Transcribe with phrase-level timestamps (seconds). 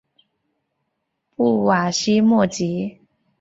[1.35, 3.01] 布瓦西莫吉。